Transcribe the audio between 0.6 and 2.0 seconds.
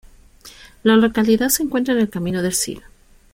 La localidad se encuentra en